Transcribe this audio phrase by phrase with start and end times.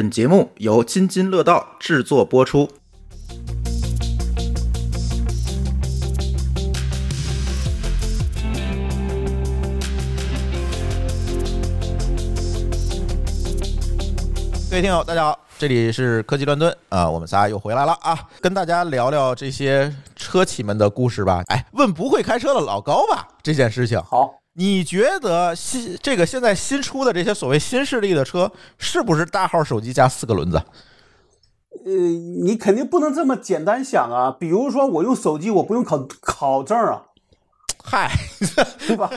[0.00, 2.66] 本节目由津津乐道制作播出。
[14.70, 21.42] 各位听友，大家好，这里是科技乱炖啊，我们仨又回来了啊，跟大家聊聊这些车企们的故事吧。
[21.48, 24.02] 哎，问不会开车的老高吧这件事情。
[24.02, 30.62] 好，你觉得新这个现在新出的这些所谓新势力的车，是不是大号手机加四个轮子？
[31.86, 34.30] 呃，你肯定不能这么简单想啊。
[34.38, 37.06] 比如说，我用手机，我不用考考证啊，
[37.82, 38.10] 嗨，
[38.86, 39.10] 对吧？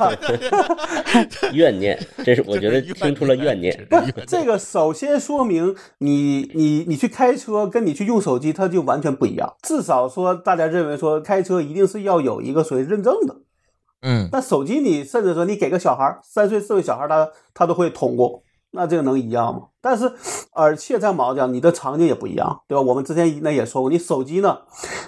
[1.52, 3.85] 怨念，这是我觉得听出了怨念。
[3.89, 9.53] 不，这个首先说明你你你去开车跟你去用手机，它就完全不一样。
[9.61, 13.41] 至少说，大家认为说开车一定是要有一个所谓认证的。
[14.03, 19.70] 嗯，那手机你甚至说你给个小孩儿三岁四岁小孩儿他他都会通过，那这个能一样吗？
[19.81, 20.11] 但是
[20.52, 22.81] 而且在毛讲，你的场景也不一样，对吧？
[22.81, 24.64] 我们之前那也说过，你手机呢，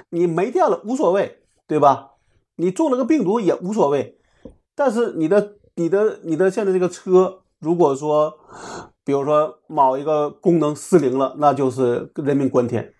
[0.09, 2.11] 你没电了无所谓，对吧？
[2.55, 4.17] 你中了个病毒也无所谓，
[4.75, 8.33] 但是你的你的你的现在这个车，如果说
[9.03, 12.93] 比如说某一个功能失灵了，那就是人命关天，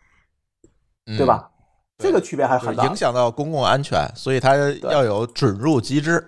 [1.18, 1.52] 对吧？
[1.98, 2.86] 这个区别还是很大。
[2.86, 6.26] 影响到公共安全，所以它要有准入机制。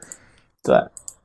[0.63, 0.75] 对，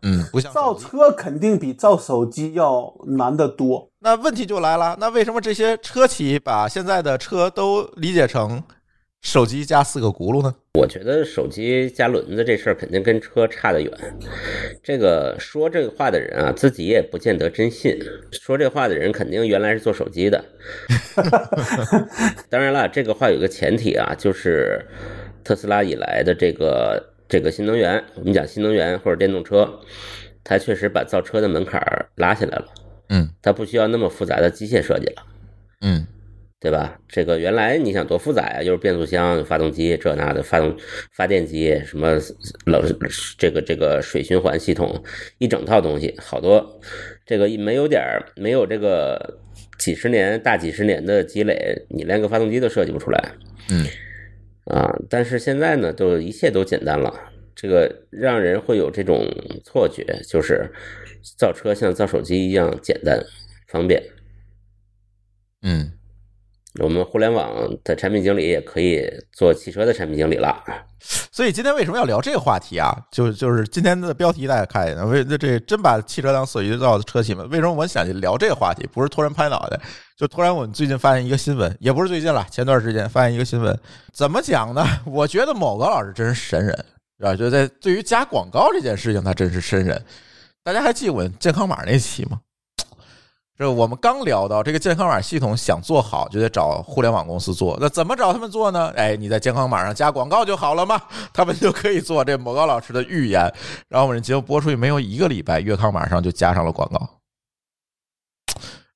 [0.02, 3.88] 嗯，不像造车肯定比造手机要难得多。
[4.00, 8.62] 那问题就来了，那为什么这些车企把现在的车都理解成
[9.22, 10.54] 手机加四个轱辘呢？
[10.74, 13.90] 我觉得手机加轮子这事儿肯定跟车差得远。
[14.82, 17.96] 这个说这个话的人啊，自己也不见得真信。
[18.32, 20.44] 说这话的人肯定原来是做手机的。
[22.50, 24.84] 当然了，这个话有个前提啊，就是
[25.44, 29.80] 特斯拉以来的这个这个新能源，我们讲新能源或者电动车，
[30.42, 32.66] 它确实把造车的门槛儿拉下来了。
[33.08, 35.22] 嗯它不需要那么复杂的机械设计了。
[35.82, 36.06] 嗯
[36.62, 36.96] 对吧？
[37.08, 40.76] 这个原来你想多复杂呀，又是变速箱、发动机这那的，发动
[41.10, 42.16] 发电机什么
[42.66, 42.80] 冷
[43.36, 45.02] 这个这个水循环系统，
[45.38, 46.80] 一整套东西，好多
[47.26, 49.40] 这个没有点儿没有这个
[49.76, 53.32] 几十年大几十年的积累，你连个发动机都设计不出来
[53.68, 53.84] 嗯
[54.66, 54.96] 啊！
[55.10, 57.12] 但是现在呢，都一切都简单了，
[57.56, 59.26] 这个让人会有这种
[59.64, 60.70] 错觉，就是
[61.36, 63.20] 造车像造手机一样简单
[63.66, 64.00] 方便。
[65.62, 65.92] 嗯，
[66.80, 67.50] 我们互联网
[67.84, 69.02] 的产品经理也可以
[69.32, 70.62] 做汽车的产品经理了。
[71.00, 72.96] 所以今天为什么要聊这个话题啊？
[73.10, 78.88] 就就是今天的标题大家看一下，为这这真把汽车当手机造的车企们，为什么我想去聊这个话题？
[78.92, 79.78] 不是突然拍脑袋，
[80.16, 83.76] 就突然我们最近发现一个新闻，也不是最近了，前段时间发现一个新闻，
[84.12, 84.86] 怎么讲呢？
[85.04, 86.74] 我觉得某个老师真是神人，
[87.18, 87.34] 是吧？
[87.34, 90.00] 就在对于加广告这件事情，他真是神人。
[90.62, 92.40] 大家还记得我健康码那期吗？
[93.62, 97.78] 这我们刚聊到这个健康码系统，想做好就得找互联网公司做。
[97.80, 98.92] 那怎么找他们做呢？
[98.96, 101.00] 哎，你在健康码上加广告就好了嘛，
[101.32, 103.42] 他们就可以做这某高老师的预言。
[103.88, 107.08] 然后我们节目播出去没有一个礼拜，月康码上就加上了广告。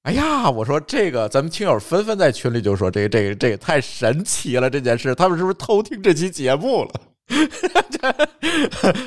[0.02, 6.90] 哎呀，我说这个，咱们听友纷纷在群里就说这个这个这个太神奇了，这件事，他们是不是偷听这期节目了？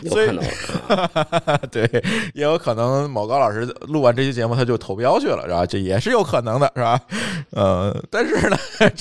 [0.10, 2.04] 所 以有可能， 对，
[2.34, 5.66] 也有可能某高老师录完这期节目他就投标去了，是吧？
[5.66, 7.00] 这也是有可能的，是吧？
[7.52, 8.58] 呃，但是呢，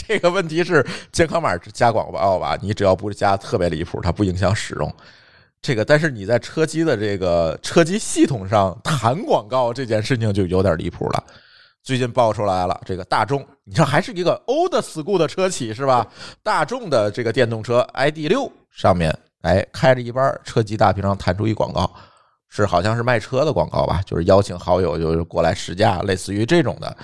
[0.07, 4.95] 这个问题是健康码加广告吧，你只要不加特别离谱，它不影响使用。
[5.61, 11.25] 这个，但是你在车机的这个车机系统上弹广告这件事情就有点离谱了。
[11.83, 16.07] 最近爆出来了，这个大众，你说还是一个 old school 的车企是吧？
[16.43, 21.91] 大众的这个电动车 ID 六上面，哎，开着一班车机大屏上弹出一广告，
[22.49, 24.01] 是好像是卖车的广告吧？
[24.07, 26.97] 就是邀请好友就是过来试驾，类似于这种的，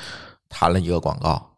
[0.49, 1.51] 弹了一个广告。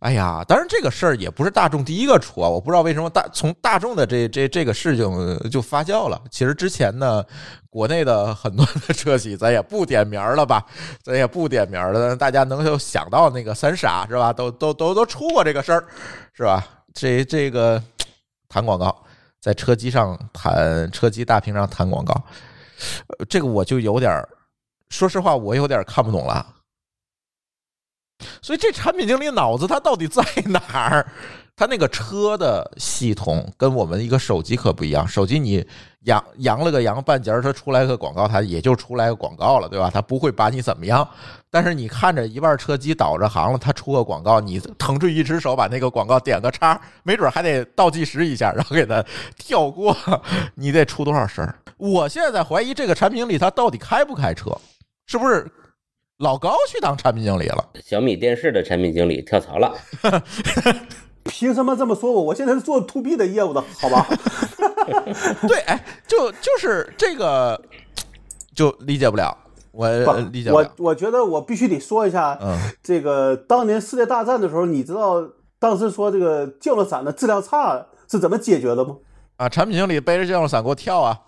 [0.00, 6.18] 哎呀，当然这个事儿也不是大众第一个出啊，我不知道为什么大从大众的这这这个事情就发酵了。
[6.30, 7.22] 其实之前呢，
[7.68, 10.64] 国内的很多的车企，咱也不点名了吧，
[11.02, 14.32] 咱也不点名了，大家能够想到那个三傻是吧？
[14.32, 15.84] 都都都都出过这个事儿，
[16.32, 16.66] 是吧？
[16.94, 17.80] 这这个
[18.48, 19.04] 弹广告，
[19.40, 22.14] 在车机上弹车机大屏上弹广告，
[23.28, 24.28] 这个我就有点儿，
[24.90, 26.56] 说实话，我有点儿看不懂了。
[28.42, 31.10] 所以这产品经理脑子他到底在哪儿？
[31.56, 35.66] 他那个车的系统跟我们一个手机可不一样，手机你
[36.04, 39.90] 扬扬了个扬半截儿，它出来个广告，它也就出来个广告了，对吧？
[39.92, 41.06] 它不会把你怎么样。
[41.50, 49.04] 但是你看着一半车机倒着行了，它出个广告，你腾出一只手把那个广告点个叉，没准还得倒计时一下，然后给它
[49.36, 49.96] 跳过，
[50.54, 51.54] 你得出多少声儿？
[51.76, 54.50] 我现在在怀疑这个产品经理他到底开不开车，
[55.06, 55.50] 是不是
[56.18, 57.68] 老高去当产品经理了。
[57.84, 59.74] 小米电视的产品经理跳槽了，
[61.24, 62.22] 凭什么这么说我？
[62.22, 64.06] 我现在是做 to B 的业务的，好吧？
[65.46, 67.60] 对，哎，就就是这个，
[68.54, 69.36] 就理解不了，
[69.72, 69.88] 我
[70.32, 70.72] 理解不了。
[70.78, 75.22] 我觉得我必须得说一下，嗯这个当年世界大战的时候，你知道
[75.58, 78.96] 当时说这个降落伞的质量差是怎么解决的吗？
[79.36, 81.20] 啊，产品经理背着降落伞给我跳啊！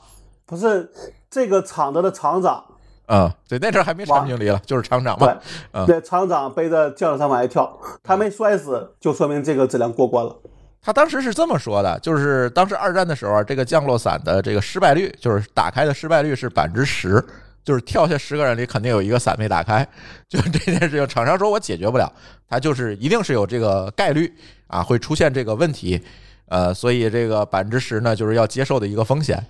[0.45, 0.91] 不是
[1.31, 2.63] 这个厂子的厂长，
[3.07, 5.39] 嗯，对，那阵儿还没产品经理了，就是厂长对嘛。
[5.73, 10.35] 嗯对，厂长背着降落伞往下跳，他没摔死，就说明这个质量过关了。
[10.81, 17.23] 他当时是这么说的，就是当时二战的时候啊，这个降落伞的这个失败率，就是打开的失败率是百分之十，
[17.63, 19.87] 就是跳下十个人里肯定有一个伞没打开。
[20.29, 22.13] 就这件事情，厂商说我解决不了，
[22.49, 24.33] 他就是一定是有这个概率
[24.67, 26.03] 啊会出现这个问题，
[26.49, 29.41] 呃，所以这个百分之十呢就是要接受的一个风险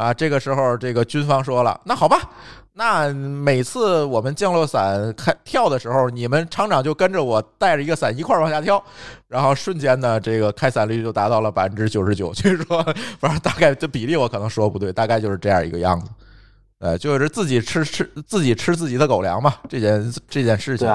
[0.00, 0.14] 啊。
[0.14, 2.18] 这个时候，这个军方说了，那好吧。
[2.72, 8.82] 那每次我们降落伞开跳的时候，你们厂长就跟着我带着一个伞一块儿往下跳，
[9.28, 12.32] 然后瞬间呢，这个开伞率就达到了百分之九十九。
[12.34, 12.82] 据说，
[13.18, 16.10] 反正大概这比例我可能说不对，大概就是这样一个样子。
[16.78, 20.88] 呃，就是自己吃吃自己吃自己的狗粮嘛，这件这件事情。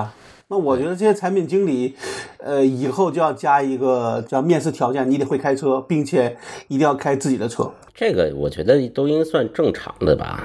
[0.47, 1.95] 那我觉得这些产品经理，
[2.37, 6.37] 呃，以后就要加一个叫面试条件，你得会开车，并且
[6.67, 7.71] 一定要开自己的车。
[7.93, 10.43] 这个我觉得都应算正常的吧。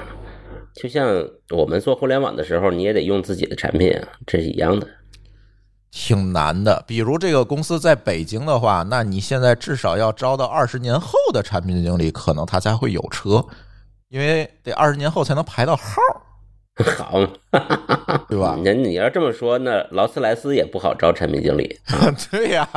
[0.75, 1.07] 就像
[1.51, 4.87] 我们做互联网的时候，你也得用自己的产品啊，这是一样的。
[5.91, 6.83] 挺难的。
[6.87, 13.45] 比如这个公司在北京的话，那你现在至少要招到二十年后的产品经理，可能他才会有车，
[14.09, 16.01] 因为得二十年后才能排到号，
[16.97, 17.21] 好，
[18.29, 18.57] 对吧？
[18.65, 21.79] 那你要这么说，那劳斯莱斯也不好招产品经理。
[22.31, 22.69] 对呀、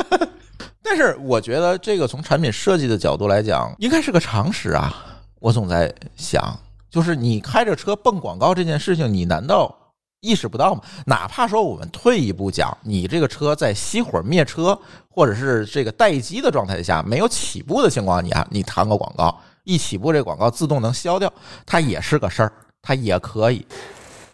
[0.82, 4.94] 但是我觉得这个从产品设计的角度来讲，应该是个常识啊。
[5.38, 6.58] 我总在想，
[6.88, 10.80] 就是你开着车蹦广告这件事情，你难道意识不到吗？
[11.04, 14.76] 哪怕说我们退一步讲，你这个车在熄火灭车
[15.10, 21.30] 或者是这个待机的状态下没有起步的情况你啊，你弹个广告，一起步这广告自动能消掉，
[21.66, 22.52] 它也是个事儿，
[22.86, 23.66] 它也可以。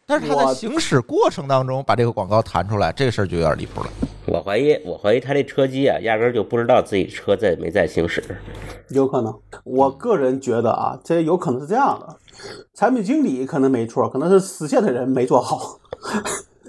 [0.04, 3.86] 但是它在我行驶过程当中把这个广告弹出来，这事儿就有点离谱了。
[4.26, 8.22] 我怀疑，我怀疑他这车机啊，压根儿就不知道自己车在没在行驶。
[8.90, 9.34] 有可能，
[9.64, 12.16] 我个人觉得啊，这有可能是这样的：
[12.74, 15.78] 产品经理可能没错，可能是实现的人没做好。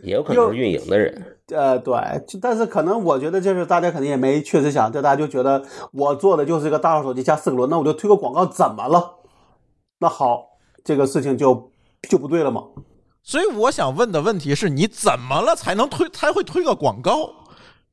[0.03, 1.25] 也有可能是运营的人。
[1.51, 1.95] 呃，对，
[2.41, 9.15] 但是可能我觉得就是大家肯定也没确实想，这大家就觉得我做的就是一个大号手机加四个轮，那我就推个广告怎么了？
[9.99, 10.45] 那好，
[10.83, 11.71] 这个事情就
[12.09, 12.63] 就不对了嘛。
[13.23, 17.29] 所以我想问的问题是你怎么了才能推才会推个广告？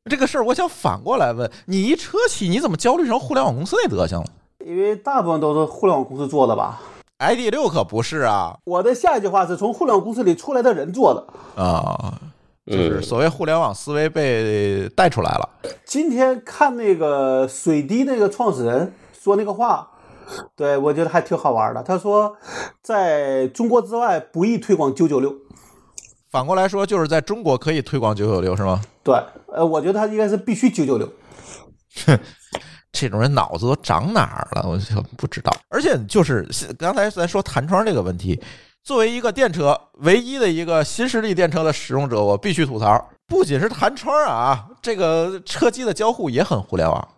[0.06, 4.26] 这个事儿我想反过来问你，一车企你怎么焦虑成互联网公司那德行了
[4.66, 6.80] 因为大部分都是互联网公司做的吧。
[7.18, 11.62] ？ID 六可不是啊我的下一句话是从互联网公司里出来的人做的。
[11.62, 12.18] 啊，
[12.66, 15.48] 就是嗯，所谓互联网思维被带出来了。
[15.84, 19.89] 今天看那个水滴那个创始人说那个话，
[20.56, 21.82] 对我觉得还挺好玩的。
[21.82, 22.36] 他说，
[22.82, 25.34] 在中国之外不宜推广九九六。
[26.30, 28.80] 反过来说，就是在中国可以推广九九六是吗？
[29.02, 29.14] 对，
[29.52, 31.08] 呃，我觉得他应该是必须九九六。
[32.06, 32.18] 哼
[32.92, 34.68] 这种人脑子都长哪儿了？
[34.68, 35.52] 我就不知道。
[35.68, 36.46] 而且就是
[36.78, 38.40] 刚才咱说弹窗这个问题，
[38.84, 47.08] 作为一个电车唯一的一个新势力电车的使用者，我必须吐槽，不仅是弹窗啊，这个车机的交互也很互联网。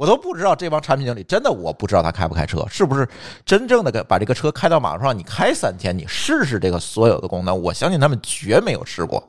[0.00, 3.06] 我都不知道这帮产品经理真的，我不知道他开不开车，是不是
[3.44, 9.22] 真正的把这个车开到马路上，你开三天，你试试这个所有的功能，我相信他们绝没有试过。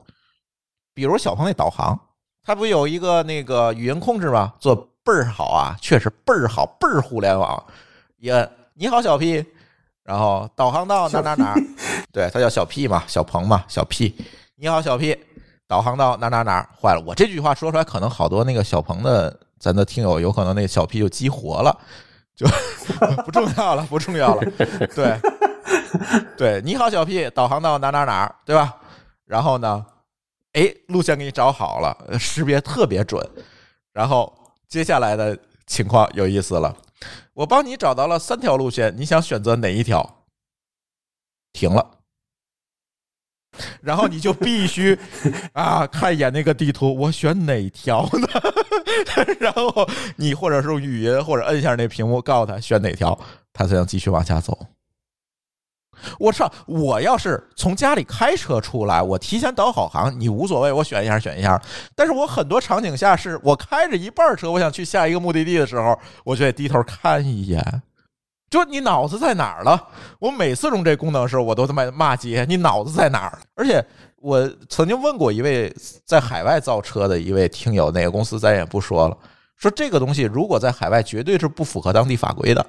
[0.94, 2.00] 比如小鹏那导航，
[2.42, 4.54] 它不有一个那个语音控制吗？
[4.58, 4.74] 做
[5.04, 7.62] 倍儿好啊，确实倍儿好，倍儿互联网。
[8.16, 9.44] 一摁你好小 P，
[10.02, 11.54] 然后导航到哪哪哪，
[12.10, 14.14] 对，它叫小 P 嘛，小鹏嘛，小 P。
[14.56, 15.18] 你好小 P，
[15.68, 21.78] 导航到哪哪哪，坏了，我这句话说出来，可能好多那个小鹏的咱的听友有可能那小 P 就激活了，
[22.34, 22.44] 就
[23.24, 24.42] 不重要了，不重要了。
[24.92, 25.20] 对，
[26.36, 28.76] 对，你好小 P，导航到哪哪哪，对吧？
[29.24, 29.86] 然后呢，
[30.54, 33.24] 哎，路线给你找好了，识别特别准。
[33.92, 35.38] 然后接下来的
[35.68, 36.76] 情况有意思了，
[37.32, 40.24] 我帮你找到了三条路线，你想选择哪一条？
[41.52, 41.88] 停了。
[43.80, 44.98] 然后你就必须
[45.52, 48.28] 啊看一眼那个地图，我选哪条呢？
[49.38, 53.18] 然后你或者是用语音，或者摁一下那屏幕，告诉他选哪条，
[53.52, 54.58] 他才能继续往下走。
[56.18, 56.52] 我操！
[56.66, 61.60] 我要是从家里开车出来，我提前导好航，你无所谓，我选一下选一下。
[61.94, 67.82] 但是我很多场景下是我开着一半车，我想去下一个目的地的时候，我就得低头看一眼，
[68.52, 69.82] 就你脑子在哪儿了？
[70.18, 73.38] 我每次用这功能的时候，我都他妈骂街，你脑子在哪儿？
[73.54, 73.82] 而且
[74.16, 79.16] 我曾经问过一位在海外造车的一位听友，哪个公司咱也不说了，
[79.56, 82.64] 说这个东西如果在海外绝对是不符合当地法规的，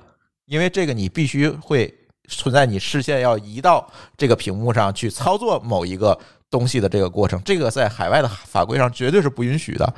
[0.45, 1.93] 因为这个你必须会
[2.29, 3.85] 存在你视线要移到
[4.15, 6.17] 这个屏幕上去操作某一个
[6.49, 9.93] 东西的这个过程，这个在海外的法规上绝对是不允许的。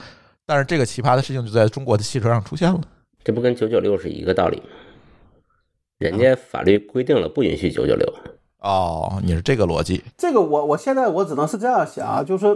[0.48, 2.82] 但是这个奇葩的事情就在中国的汽车上出现了。
[3.24, 4.64] 这不跟九九六是一个道理吗？
[5.98, 8.14] 人家法律规定了不允许九九六。
[8.60, 10.04] 哦，你是这个逻辑？
[10.18, 12.48] 这个我我现在我只能是这样想啊，就是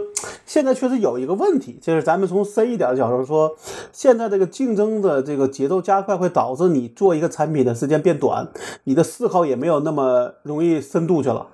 [0.44, 3.56] 现在确实有一个问题，就是咱们从深一点的角度说，
[3.92, 8.48] 现在这个竞争的这个节奏加快，会导致你做一个产品的时间变短，
[8.84, 11.46] 你的思考也没有那么容易深度去了，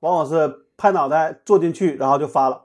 [0.00, 2.60] 往往是拍脑袋做进去，然后就发了。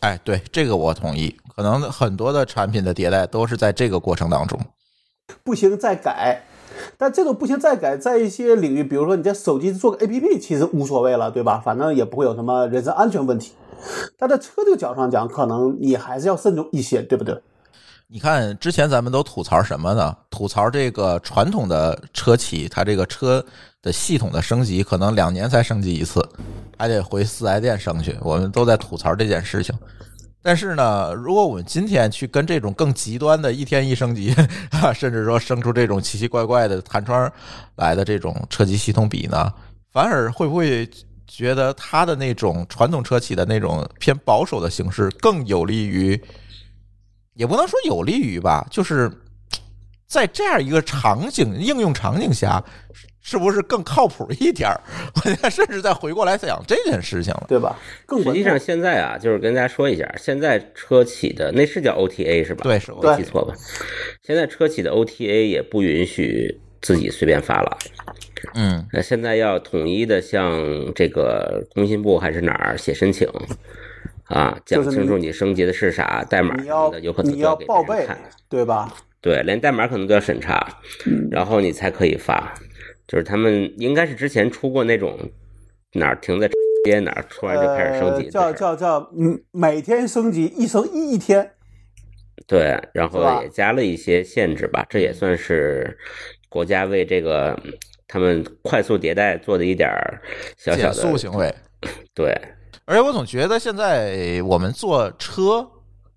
[0.00, 4.60] 哎，对这个我同意，可能很多的产品的迭代都是在这个过程当中。
[5.42, 6.42] 不行再改，
[6.96, 11.60] 但这种不行再改，在一些领域，比如说你在手机做个 APP，其实无所谓了，对吧？
[11.64, 13.52] 反正也不会有什么人身安全问题。
[14.16, 17.40] 但在车这个角上讲，可能你还是要慎重一些，对不对？
[18.08, 20.14] 你看，之前咱们都吐槽什么呢？
[20.30, 23.42] 吐槽这个传统的车企，它这个车
[23.80, 26.22] 的系统的升级，可能两年才升级一次，
[26.76, 28.14] 还得回四 S 店升去。
[28.20, 29.74] 我们都在吐槽这件事情。
[30.42, 34.34] 但是呢，如果我们今天去跟这种更极端的一天一升级
[34.72, 37.32] 啊，甚至说生出这种奇奇怪怪的弹窗
[37.76, 39.52] 来的这种车机系统比呢，
[39.92, 40.90] 反而会不会
[41.26, 46.20] 觉得它的那种传统车企的那种偏保守的形式更有利于？
[47.34, 49.10] 也不能说有利于吧，就是
[50.06, 52.62] 在这样一个场景应用场景下，
[53.22, 54.80] 是不是更靠谱一点儿？
[55.16, 57.46] 我现在甚至再回过来想这件事情了。
[57.48, 57.78] 对吧？
[58.04, 62.64] 更实际上现在啊，就是跟大家说一下，现在车企的那是叫 OTA 是吧？
[62.64, 63.54] 对，是我没记错吧？
[64.22, 67.78] 现在车企的 OTA 也不允许自己随便发了。
[68.54, 70.60] 嗯，那现在要统一的向
[70.94, 73.28] 这个工信部还是哪儿写申请
[74.24, 76.56] 啊，讲清楚你升级的是啥代码
[77.00, 78.04] 有可能你要给报备。，
[78.48, 78.92] 对吧？
[79.20, 80.66] 对，连代码可能都要审查，
[81.30, 82.52] 然后你才可以发。
[83.12, 85.18] 就是他们应该是之前出过那种
[85.92, 86.48] 哪儿停在
[86.82, 91.52] 街哪儿突然就开始升级呃、叫叫叫嗯，每天升级一升一一天，
[92.46, 95.98] 对，然后也加了一些限制吧，这也算是
[96.48, 97.54] 国家为这个
[98.08, 100.22] 他们快速迭代做的一点儿
[100.56, 101.54] 小小减速的行为。
[102.14, 102.34] 对，
[102.86, 105.70] 而且我总觉得现在我们做车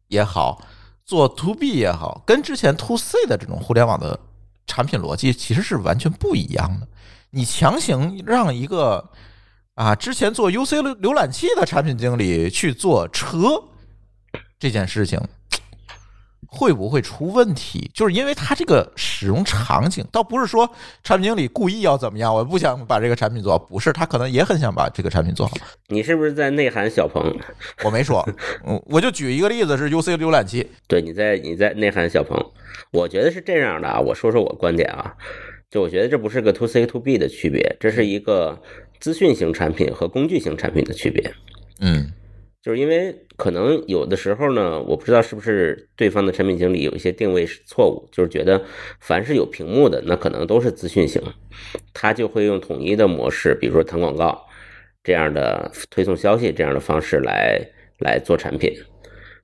[0.08, 0.62] 也好，
[1.04, 4.18] 做 to B 也好，跟之前 to C 的这种互联网的
[4.67, 6.88] 产品逻辑其实是完全不一样的。
[7.31, 9.12] 你强行让一个
[9.74, 13.62] 啊之前做 UC 浏览器的产品经理去做车
[14.57, 15.19] 这件事情，
[16.48, 17.90] 会不会出问题？
[17.94, 20.70] 就是因为它这个使用场景，倒不是说
[21.04, 25.56] 产品经理故意要怎么样，我不想把这个产品做好，不是，他可能也很想把这个产品做好。
[25.88, 27.36] 你是不是在内涵小鹏？
[27.84, 28.28] 我没说，
[28.66, 32.38] 嗯，我就举一个例子是 UC 浏览器，对，你在你在内涵小鹏，
[32.92, 35.14] 我觉得是这样的啊，我说说我观点啊，
[35.70, 38.62] 就我觉得这不是个 to C to B 的区别，这是一个
[39.00, 41.34] 资讯型产品和工具型产品的区别。
[41.80, 42.12] 嗯
[42.65, 48.60] 就是因为可能有的时候呢，我不知道是不是对方的产品经理有一些定位是错误，就是觉得
[49.00, 51.22] 凡是有屏幕的，那可能都是资讯型，
[51.93, 54.48] 他就会用统一的模式，比如说弹广告
[55.03, 57.62] 这样的推送消息这样的方式来
[58.00, 58.74] 来做产品。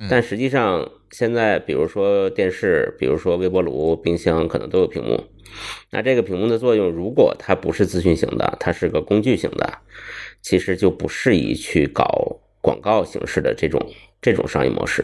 [0.09, 5.25] 但实际上，现在比如说电视，比如说微波炉、冰箱，可能都有屏幕。
[5.91, 9.77] 那这个屏幕的作用，如果它不是资讯型的，它是个工具型的，
[10.41, 13.81] 其实就不适宜去搞广告形式的这种
[14.21, 15.03] 这种商业模式。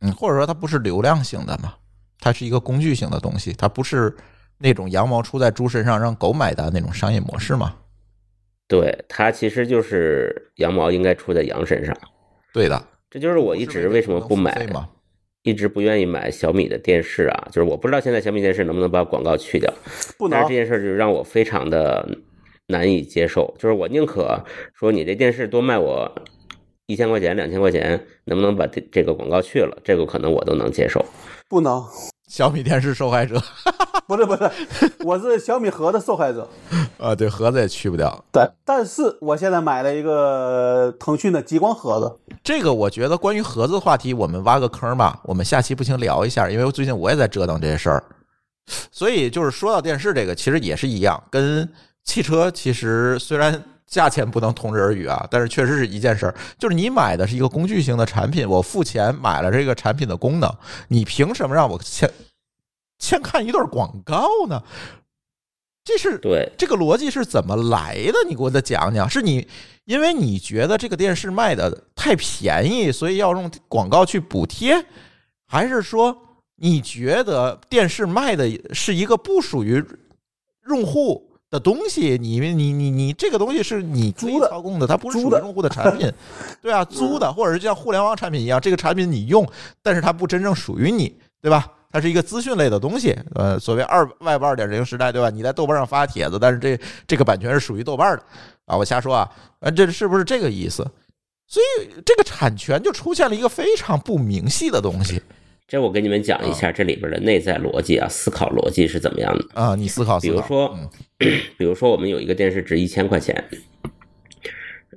[0.00, 1.74] 嗯，或者说它不是流量型的嘛，
[2.20, 4.14] 它是一个工具型的东西，它不是
[4.58, 7.74] 那种羊毛出在猪身上让狗买单那种商业模式嘛。
[8.68, 11.96] 对，它其实就是羊毛应该出在羊身上。
[12.52, 14.88] 对的，这就是我一直为什么不买嘛？
[15.42, 19.72] 一直不愿意买小米的电视啊，就是我不知道现在小米电视能不能把广告去掉。
[20.16, 22.08] 不能但是这件事儿就让我非常的
[22.68, 24.40] 难以接受，就是我宁可
[24.72, 26.10] 说你这电视多卖我
[26.86, 29.76] 一千块钱、两千块钱，能不能把这这个广告去了？
[29.84, 31.04] 这个可能我都能接受。
[31.48, 31.84] 不能，
[32.28, 33.40] 小米电视受害者
[34.06, 34.50] 不是不是，
[35.04, 36.48] 我是小米盒的受害者。
[36.98, 38.24] 啊，对，盒子也去不掉。
[38.32, 48.02] 对，但是我现在买了一个腾讯的极光盒子，这个我觉得关于盒子的话题，我们挖个坑吧，我们下期不行聊一下，因为最近我也在折腾这些事儿。
[48.90, 51.68] 所以就是说到电视这个，其实也是一样，跟
[52.04, 53.62] 汽车其实虽然
[53.92, 60.50] 价钱不能同日而语啊，但是确实是一件事儿，就是你买的是一个工具型的产品，我付钱买了这个产品的功能，
[60.88, 62.10] 你凭什么让我先
[62.98, 64.62] 先看一段广告呢？
[65.84, 68.14] 这是对，这个逻辑是怎么来的？
[68.26, 69.10] 你给我再讲讲。
[69.10, 69.46] 是你
[69.84, 74.82] 因为你觉得这个电视卖的太便宜，所以要用广告去补贴，
[75.46, 76.16] 还是说
[76.56, 79.84] 你觉得电视卖的是一个不属于
[80.68, 82.18] 用户的东西？
[82.18, 86.10] 你你你你这个东西是你可以租的操控的，它不是属于用户的产品，
[86.62, 89.46] 对啊，租的，或者是像互联网产品一样，这个产品你用，
[89.82, 91.70] 但是它不真正属于你，对吧？
[91.90, 95.28] 它是一个资讯类的东西，呃，所谓二 Web 二点零时代，对吧？
[95.28, 98.22] 你在豆瓣上发帖子，但是这这个版权是属于豆瓣的
[98.64, 99.30] 啊，我瞎说啊，
[99.60, 100.82] 啊，这是不是这个意思？
[101.46, 105.20] 所以这个产权就出现了一个非常不明细的东西
[105.72, 109.46] 这我给你们讲一下这里边的内在逻辑啊，思考逻辑是怎么样的。
[109.54, 110.34] 啊，你思考思考。
[110.34, 110.90] 比如说嗯，
[111.56, 113.42] 比如说我们有一个电视值一千块钱，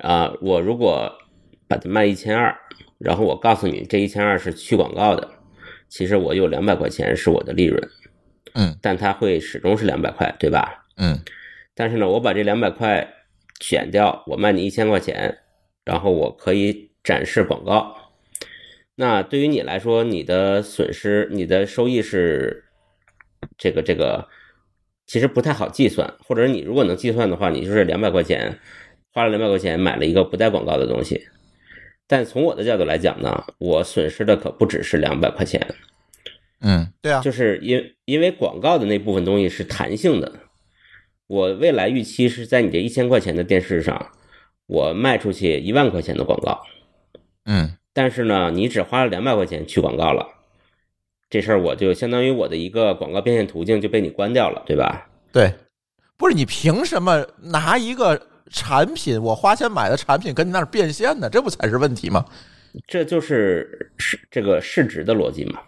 [0.01, 1.09] 啊，我如果
[1.69, 2.53] 把它卖一千二，
[2.97, 5.25] 然后我告诉你这一千二是去广告的，
[5.87, 7.81] 其实我有两百块钱是我的利润，
[8.55, 10.83] 嗯，但它会始终是两百块，对吧？
[10.97, 11.17] 嗯
[11.73, 13.13] 但是呢，我把这两百块
[13.61, 15.37] 减掉，我卖你一千块钱，
[15.85, 17.95] 然后我可以展示广告。
[18.95, 22.65] 那对于你来说，你的损失、你的收益是
[23.57, 24.27] 这个这个，
[25.05, 26.13] 其实不太好计算。
[26.19, 28.59] 或者你如果能计算的话，你就是两百块钱，
[29.11, 31.27] 花了两百块钱买了一个不带广告的东西。
[32.07, 35.75] 但从我的角度来讲呢，我损失的可不只是两百块钱，
[36.61, 40.31] 嗯，对啊，就是因因为广告的那部分东西是弹性的，
[41.25, 44.11] 我未来预期是在你这一千块钱的电视上，
[44.67, 46.61] 我卖出去一万块钱的广告，
[47.45, 50.27] 嗯但是呢，你只花了两百块钱去广告了，
[51.29, 55.07] 这事儿我就相当于我的一个广告变现途径就被你关掉了，对吧？
[55.31, 55.53] 对，
[56.17, 58.21] 不是你凭什么拿一个
[58.51, 61.29] 产品，我花钱买的产品跟你那儿变现呢？
[61.29, 62.25] 这不才是问题吗？
[62.85, 65.61] 这就是市这个市值的逻辑嘛。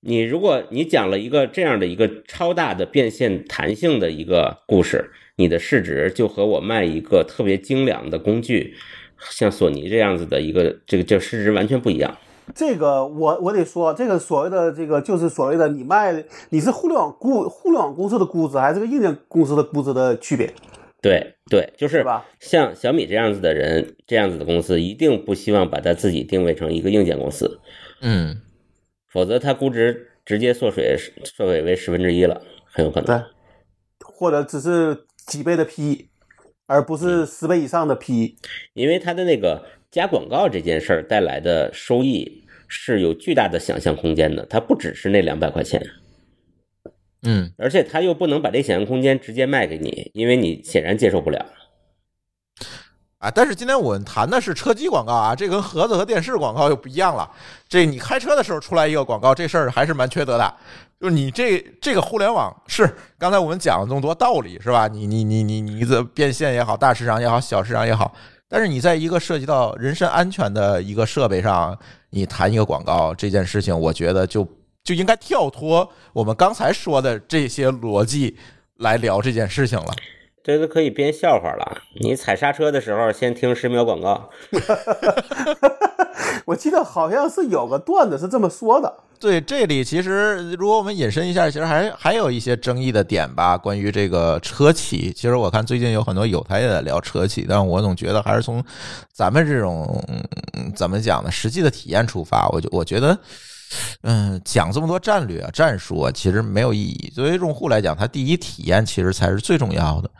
[0.00, 8.76] 你如果你讲了一个这样的一个超大的变现弹性的一个故事，你的市值就和我卖一个特别精良的工具，
[9.30, 12.16] 像索尼这样子的一个这个这个市值完全不一样。
[12.52, 20.52] 这个我我得说，这个所谓的这个就是所谓的你卖你是互联网估互联网公司的估值，还是个硬件公司的估值的区别，
[21.00, 22.26] 对对，就是是吧？
[22.40, 27.60] 像小米这样子的人，这样子的公司，一定不希望把它自己定位成一个硬件公司，
[28.00, 28.40] 嗯，
[29.12, 33.06] 否则它估值直接缩水缩水为十分之一了，很有可能。
[33.06, 33.24] 对，
[34.04, 36.09] 或者只是几倍的 PE，
[36.70, 38.36] 而不是十倍以上的 PE。
[38.74, 45.84] 因为它的那个加广告这件事儿带来的收益是有巨大的想象空间的，它不只是那两百块钱，
[47.22, 51.44] 嗯，而且它又不能把这想象空间直接卖给你，因为你显然接受不了。
[53.18, 57.28] 啊，但是今天我们谈的是车机广告啊，这跟盒子和电视广告又不一样了。
[57.68, 60.54] 这你开车的时候出来一个广告，这事儿还是蛮缺德的。
[61.00, 64.86] 就是你这这个互联网是刚才我们讲了这么多道理是吧？
[64.86, 68.14] 你你你你你这变现也好，大市场也好，小市场也好，
[68.46, 71.74] 但是你在一个涉及到人身安全的一个设备上，
[72.10, 74.46] 你谈一个广告这件事情，我觉得就
[74.84, 78.36] 就应该跳脱我们刚才说的这些逻辑
[78.76, 79.94] 来聊这件事情了。
[80.50, 81.82] 这都可以编笑话了。
[82.00, 84.28] 你踩刹车的时候，先听十秒广告，
[86.46, 93.56] 我记得好像是有个段子是这么说的，对，这里其实如果我们引申一下，其实还还有一些争议的点吧。
[93.56, 98.64] 关于这个车企，其实我看最近有很多有台也在聊车企，但我总觉得还是从
[99.12, 100.04] 咱们这种
[100.54, 103.16] 嗯怎么讲呢，实际的体验出发，我就我觉得。
[104.02, 107.08] 嗯，讲这么多战略啊、战术啊，其实没有意义。
[107.14, 110.10] 作为用户来讲，他第一体验其实才是最重要的。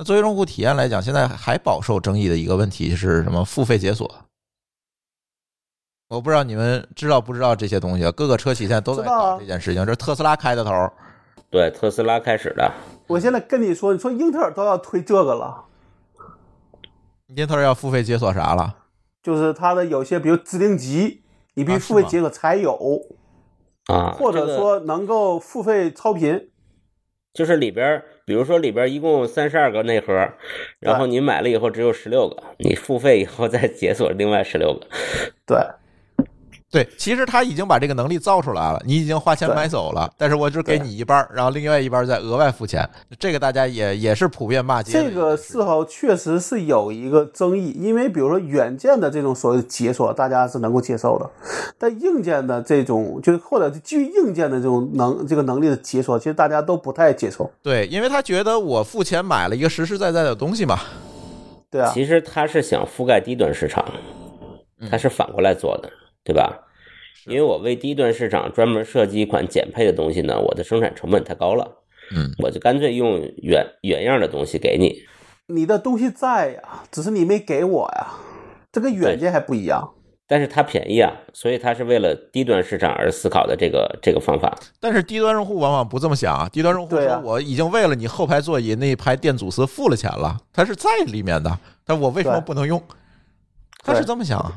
[0.00, 3.44] 那作为用户体验来讲，现在还饱受争议的一个问题是什么？
[3.44, 4.10] 付费解锁。
[6.08, 8.10] 我不知道你们知道不知道这些东西啊？
[8.12, 10.72] 各个车企现在都在搞这件事情，这是特斯拉开的头。
[11.50, 12.72] 对，特斯拉开始的。
[13.08, 15.66] 我现在跟你说，你说英特尔都要推这个了，
[17.36, 18.76] 英特尔要付费解锁啥了？
[19.22, 23.02] 就是它的有些，比如指令集，你必须付费解锁才有，
[23.92, 26.48] 啊，或者说能够付费超频。
[27.32, 30.12] 就是里边，比如说里边一共三十二个内核，
[30.80, 34.86] 然后你买了以后只有十六个，你付费以后再解锁另外十六个。
[35.46, 35.58] 对，
[36.70, 42.88] 对，其实他已经把这个能力造出来了，你已经花钱买走了，但是我只给你一半，然后另外一半再额外付钱。
[43.18, 44.92] 这个大家也也是普遍骂街。
[44.92, 51.28] 这个时候确实是有一个争议，因为比如说软件的这种所谓的解锁，大家是能够接受的，
[51.76, 57.50] 但硬件的这种就是或者基于硬件的这种能这个能力的解锁，其实大家都不太接受。
[57.64, 60.78] 对，因为他觉得我付钱买了一个实实在在的东西嘛。
[61.68, 63.84] 对啊，其实他是想覆盖低端市场，
[64.88, 65.90] 他是反过来做的，
[66.24, 66.66] 对吧？
[67.26, 71.82] 因为我为低端市场专门设计一款减配的东西呢，我的生产成本太高了，
[72.16, 75.02] 嗯，我就干脆用原原样的东西给你。
[75.48, 78.06] 你的东西在呀，只是你没给我呀，
[78.72, 79.92] 这个远见还不一样。
[80.26, 84.56] 但是它便宜啊，所以它是为了低端市场而思考的这个这个方法。
[84.78, 92.80] 但是低端用户往往不这么想啊，低端用户说我已经为了你后排座椅那一排电阻丝付了钱了，它是在里面的，但我为什么不能用？
[93.82, 94.52] 他是这么想啊，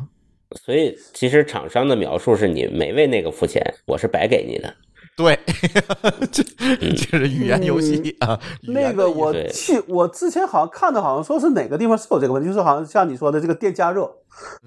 [0.56, 4.74] 所以其实厂商的描述是你没为那个付钱，我是白给你的。
[5.16, 5.38] 对，
[6.32, 8.40] 这这是语言游戏啊。
[8.64, 14.10] 那个我对记，我之前好像看的，好像说是哪个地方是有这个问题，就是好像像你说的这个电加热，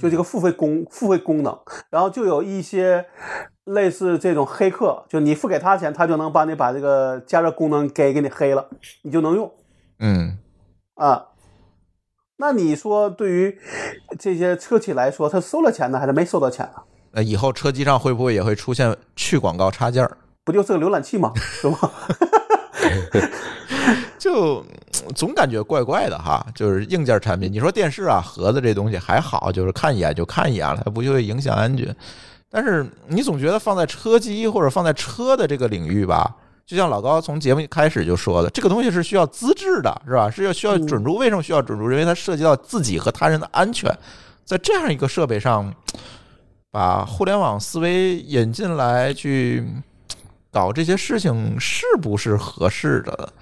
[0.00, 1.58] 就这个付费功付费功能，
[1.90, 3.04] 然后就有一些
[3.64, 8.68] 类似这种黑客，就你付给他钱，他就能帮你把这个加热功能给给你黑了，
[9.02, 9.52] 你就能用
[9.98, 10.38] 嗯，
[10.94, 11.26] 啊。
[12.38, 13.58] 那你说对于
[14.18, 16.82] 这些车企来说，他收了钱呢，还是没收到钱呢？
[17.12, 20.16] 那以后车机上会不会也会出现去广告插件儿？
[20.44, 21.32] 不就是个浏览器吗？
[21.34, 21.90] 是吧？
[24.18, 24.66] 就嗯
[25.14, 27.50] 总感觉怪怪的哈，就是硬件产品。
[27.50, 31.94] 你说电视啊、盒子这东西还好，就是看一眼就看一眼了，它不就会影响安全。
[32.50, 40.28] 但是你总觉得放在车机或者放在车的这个领域吧，就像老高从节目一开始就说的，这个东西是需要资质的，是吧？
[40.28, 41.14] 是要需要准入。
[41.14, 41.90] 为什么需要准入？
[41.92, 43.96] 因为它涉及到自己和他人的安全。
[44.44, 45.72] 在这样一个设备上，
[46.72, 49.64] 把互联网思维引进来去
[50.50, 53.32] 搞这些事情，是不是合适的？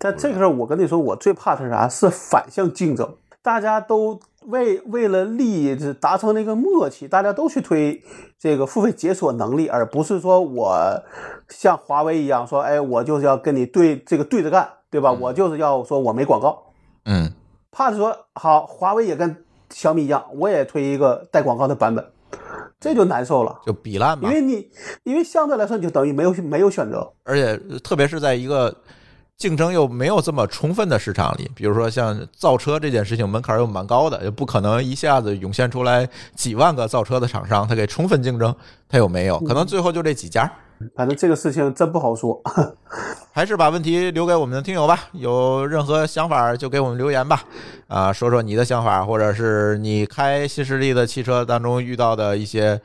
[0.00, 1.88] 在这个时候，我跟你说，我最怕的是啥？
[1.88, 8.02] 是反向竞争，大家都为为了利益达成那个默契，大家都去推
[8.38, 11.02] 这个付费解锁能力，而不是说我
[11.48, 15.12] 像华为一样说，哎，我就是要跟你对这个对着干，对吧？
[15.12, 16.72] 我就是要说我没广告，
[17.04, 17.32] 嗯。
[17.74, 19.34] 怕是说好，华为也跟
[19.70, 22.04] 小米一样，我也推一个带广告的版本，
[22.78, 23.60] 这就难受了。
[23.64, 24.34] 就比烂嘛因。
[24.34, 24.70] 为你，
[25.04, 27.10] 因为相对来说，你就等于没有没有选择。
[27.24, 28.76] 而且特别是在一个
[29.38, 38.54] 竞争又没有这么充分的市场里，比如说像造车这件事情，门槛又蛮高的，也不可能一下子涌现出来几万个造车的厂商，它给充分竞争，
[38.88, 39.40] 它有没有？
[39.40, 40.50] 可能最后就这几家。
[40.96, 42.40] 反正这个事情真不好说。
[43.34, 47.42] 还是把问题留给我们的听友吧，有任何想法就给我们留言吧，
[47.88, 52.80] 啊，说说你的想法，或者是你开新势力的汽车当中遇到的一些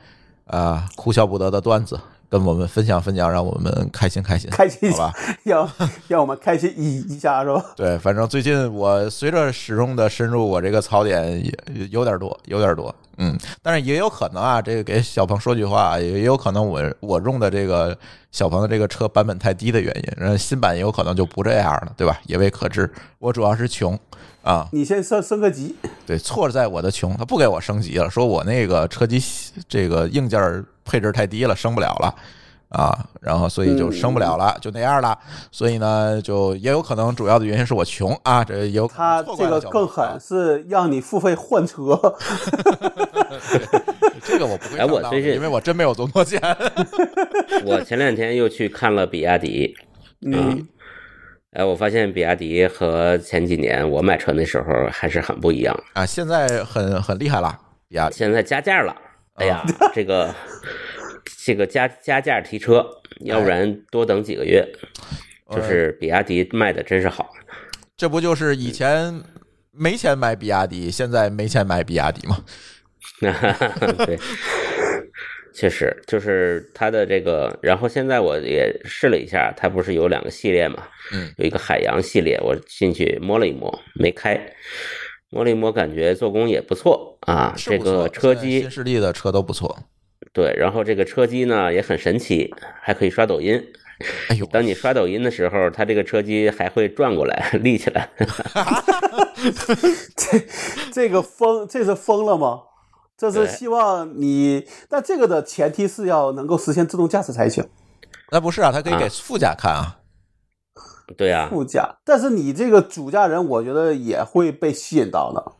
[0.48, 5.12] 啊哭笑不得的段子，跟我们分享分享，让我们开心开心，开心好吧？
[5.44, 5.68] 要
[6.08, 7.64] 让我们开心一一下是吧？
[7.76, 11.52] 对，反正最近我随着使用的深入，我这个槽点也
[11.90, 17.96] 有点多，有点多，嗯，但是也有可能啊，这个给小鹏说句话，也有可能我我用的这个
[18.30, 22.18] 小鹏的这个车版本太低的原因，然后新版也有可能就不这样了，对吧？
[22.26, 22.90] 也未可知。
[23.18, 23.98] 我主要是穷
[24.42, 25.76] 啊，你先升升个级，
[26.06, 29.20] 对，错在我的穷，他不给我升级了，说我那个车机
[29.68, 32.14] 这个硬件配置太低了，升不了了。
[32.68, 35.18] 啊，然后所以就升不了了，就那样了。
[35.50, 41.98] 所以呢，就也有可能主要的原因是我穷啊，这有他这个更狠，是让你付费换车。
[44.22, 46.40] 这个我不会哎我最近因为我真没有这么多钱。
[47.64, 49.74] 我前两天又去看了比亚迪，
[50.26, 50.66] 嗯，
[51.52, 55.84] 哎，我发现比亚迪和前几年我买车那时候还是很不一样。
[55.94, 58.94] 啊，现在很很厉害了，比亚迪现在加价了，
[59.34, 60.34] 哎呀，这个
[61.44, 62.86] 这个加加价提车，
[63.20, 64.66] 要不然多等几个月。
[65.50, 67.30] 就是比亚迪卖的真是好，
[67.96, 69.18] 这不就是以前
[69.70, 72.36] 没钱买比亚迪，现在没钱买比亚迪吗？
[74.06, 74.18] 对，
[75.52, 77.58] 确实就是它的这个。
[77.62, 80.84] 然后现在我也试了一下，它不是有两个系列嘛？
[81.12, 84.52] 嗯，有一个海洋系列，我进去摸了一摸，没开，
[85.30, 87.54] 摸了一摸，感觉做工也不错啊。
[87.56, 89.84] 这个车机现在新势力的车都不错。
[90.32, 93.60] 对，然后这个车机呢也很神奇，还可以刷抖音。
[94.28, 98.08] 哎呦，当你刷抖音的时候，它这个车机还会转过来立起来。
[100.16, 100.40] 这
[100.92, 102.60] 这个疯，这是疯了吗？
[103.18, 107.68] 这是希望你，但这个的前提是要能够实现自动驾驶才行。
[108.30, 109.96] 那不是啊，它可以给啊副驾看啊。
[111.16, 115.52] 对啊，副驾，但是你这个主驾人，我觉得也会被吸引到的，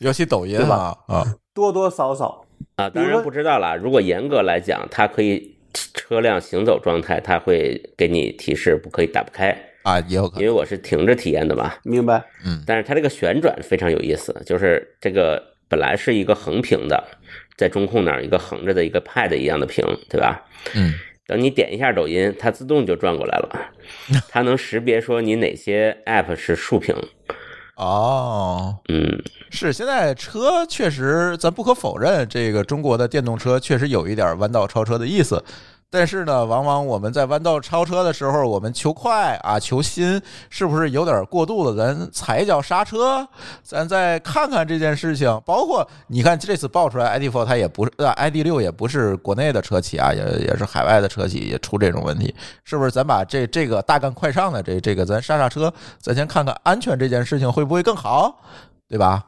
[0.00, 2.44] 尤其抖音对啊啊，多多少少。
[2.74, 3.76] 啊，当然不知道啦。
[3.76, 10.42] 如果严格来讲，它可以车辆行走状态，它会给你提示不可以打不开，啊，也有可能。
[10.42, 11.72] 因为我是停着体验的嘛。
[11.84, 12.24] 明白？
[12.44, 17.02] 嗯但是它这个旋转非常有意思，就是这个本来是一个横屏的，
[17.56, 20.42] 在中控那儿一个横着的一个 pad 一样的屏，对吧？
[20.74, 20.94] 嗯，
[21.26, 23.70] 等你点一下抖音，它自动就转过来了，
[24.28, 26.94] 它能识别说你哪些 app 是竖屏。
[27.76, 35.44] 哦，嗯，是现在车确实，咱不可否认，这个中国的电动车确实有一点弯道超车的意思。
[35.90, 40.20] 但是呢，往往我们在弯道超车的时候，我们求快啊，求新，
[40.50, 41.74] 是不是有点过度了？
[41.74, 43.26] 咱踩一脚刹车，
[43.62, 45.28] 咱再看看这件事情。
[45.46, 52.90] 包括你看这次爆出来，ID.4 它也不是呃，ID 六也不是国内的车企啊，也也是海外的车企也出这种问题，是不是？
[52.90, 55.72] 咱把这这个大干快上的这这个咱刹刹车，
[56.02, 58.40] 咱先看看安全这件事情会不会更好，
[58.88, 59.24] 对吧？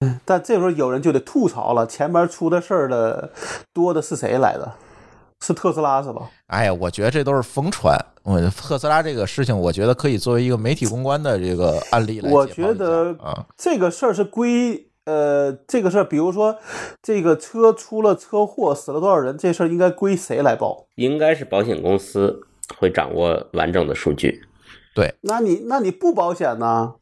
[0.00, 3.30] 嗯但这时候有人就得吐槽了，前面出的事儿的
[3.74, 4.72] 多的是谁来的？
[5.40, 6.30] 是特斯拉是吧？
[6.46, 7.96] 哎呀，我觉得这都是疯传。
[8.22, 12.30] 我特斯拉这个事情，我觉得可以作为一个媒体公关的这个案例来。
[12.30, 16.56] 我觉得啊，这个事儿是归呃，这个事儿，比如说
[17.02, 20.86] 这个车出了车祸，死了多少人，这事儿应该归谁来报？
[20.96, 22.40] 应该是保险公司
[22.78, 24.42] 会掌握完整的数据。
[24.94, 26.94] 对，那你那你不保险呢？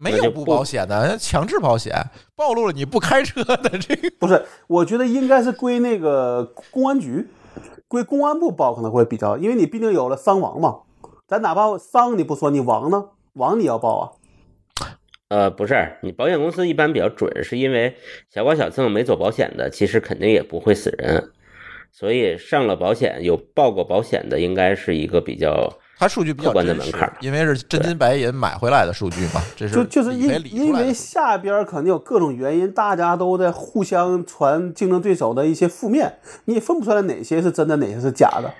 [0.00, 1.94] 没有不保险的，强制保险，
[2.34, 4.10] 暴露了你不开车的这个。
[4.18, 7.28] 不是，我觉得应该是归那个公安局，
[7.86, 10.78] 归公安部报可能会比较，因为你毕竟有了伤亡嘛。
[11.28, 13.10] 咱哪怕伤你不说，你亡呢？
[13.34, 14.02] 亡你要报啊。
[15.28, 17.94] 呃，不是，你保险公司一般比较准，是因为
[18.28, 21.30] 小剐小蹭没走保险的，其实肯定也不会死人，
[21.92, 25.72] 所以上了保险有报过保险的，应该是一个比较。
[25.98, 36.14] 它数据比较关的门槛，因为是真金白银买回来的数据嘛，这是就就是因因为下边肯定有各种原因，大家都在互相传竞争对手的一些负面，
[36.46, 38.50] 你也分不出来哪些是真的，哪些是假的，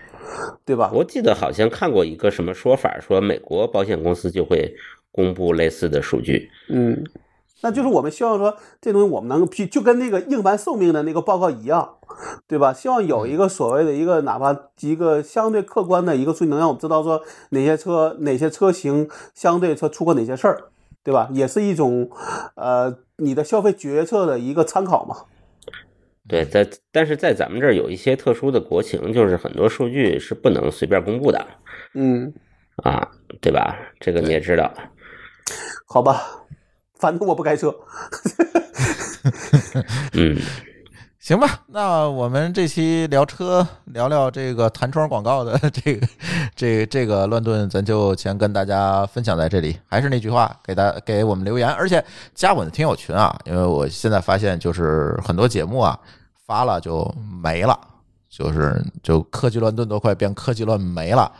[0.66, 0.90] 对吧？
[0.92, 4.74] 我记得好像看过一个什么说法，说美国保险公司就会
[5.10, 7.02] 公布类似的数据，嗯。
[7.62, 11.96] 那就是我们希望说，这东西我们能够批，就跟那个硬盘寿命的那个报告一样，
[12.48, 12.72] 对吧？
[12.72, 20.70] 希望有一个所谓的一个哪怕一个相对客观的一个数据，能让我们知道说哪些车哪些车型相对车出过哪些事儿，
[21.04, 21.28] 对吧？
[21.32, 22.10] 也是一种
[22.54, 25.16] 呃你的消费决策的一个参考嘛。
[26.26, 31.46] 对，在但是在咱们这儿有一些特殊的国情，就是很多数据是不能随便公布的。
[31.94, 32.32] 嗯，
[32.76, 33.08] 啊，
[33.42, 33.76] 对吧？
[33.98, 34.72] 这个你也知道。
[35.86, 36.39] 好吧。
[37.00, 37.74] 反正我不开车。
[40.14, 40.36] 嗯，
[41.18, 46.06] 行吧，那我们这期聊车，聊聊这个弹窗广告的这个
[46.56, 49.78] 这这个乱炖，咱就先跟大家分享在这里。
[49.86, 52.02] 还是那句话，给大给我们留言，而且
[52.34, 55.98] 加我的听友群啊，因为我现在发现就是很多节目啊
[56.46, 57.78] 发了就没了。
[58.40, 61.30] 就是就科技乱炖都快变科技乱没了，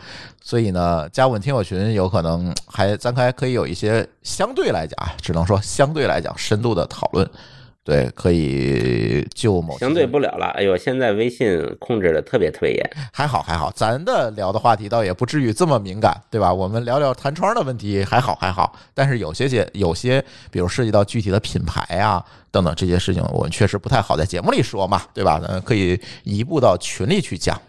[0.42, 7.26] 所以呢，加我们听友群有可能还咱还可以有一些相对来讲，只能说相对来讲深度的讨论。
[7.82, 10.46] 对，可以就某相对不了了。
[10.54, 16.52] 哎呦，现在微信控制的特别特别严，还好还好，咱的聊的话题倒也不至于这么敏感，对吧？
[16.52, 18.76] 我们聊聊弹窗的问题，还好还好。
[18.94, 25.40] 但是有些些有些，比如涉及到具体的品牌啊等等这些事情，我们确实不太好在节目里说嘛，对吧？
[25.40, 27.60] 咱可以移步到群里去讲。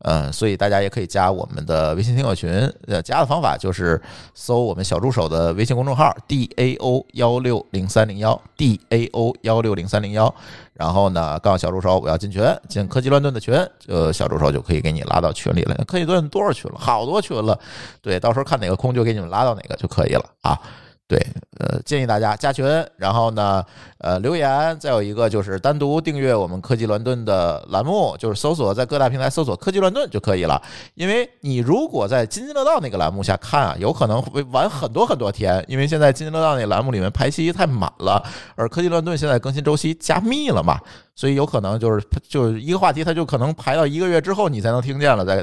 [0.00, 2.50] 嗯，所以大家也可以加我们的微信听友群。
[2.86, 4.00] 呃，加的方法就是
[4.34, 10.32] 搜我们小助手的微信公众号 d a o 幺六零三零幺 d a o 幺六零三零幺。
[10.74, 13.54] 然后呢，告诉小助手我要进群，进科技乱炖的群，
[13.88, 15.74] 呃，小助手就可以给你拉到群里了。
[15.86, 16.78] 科技乱炖多少群了？
[16.78, 17.58] 好多群了。
[18.02, 20.60] 对，到时候看哪个空就给你们拉到哪个就可以了啊。
[21.08, 21.24] 对，
[21.60, 22.66] 呃，建议大家加群，
[22.96, 23.64] 然后呢，
[23.98, 30.60] 呃，留言，再有一个就是单独订阅我们科技乱炖的栏目，就是搜索在各大平台搜索“科技乱炖”就可以了。
[30.94, 38.20] 因为你如果在津津乐道那个栏目下看啊，有可能会晚很多很多天，因为现在津津乐道那栏目里面排期太满了，
[38.56, 40.76] 而科技乱炖现在更新周期加密了嘛，
[41.14, 45.36] 所以有可能就是就是一个话题，它就可能排到一个月之后你才能听见了，在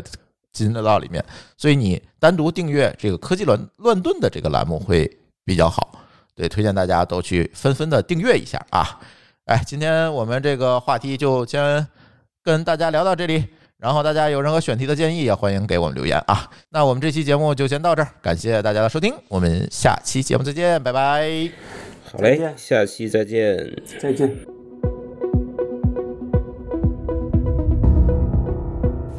[0.52, 1.24] 津津乐道里面。
[1.58, 5.10] 所以你单独订阅这个科技乱乱炖的这个栏目会。
[5.46, 5.92] 比较好，
[6.36, 9.00] 对，推荐大家都去纷纷的订阅一下啊！
[9.46, 11.86] 哎，今天我们这个话题就先
[12.42, 13.46] 跟大家聊到这里，
[13.78, 16.50] 然后大家有任何选题的建议，也欢迎给我们留言啊！
[16.70, 21.52] 那我们这期节目就先到这儿，感谢大家的收听，我们下期节目再见，拜拜！
[22.10, 23.58] 好嘞，下期再见，
[24.00, 24.63] 再见。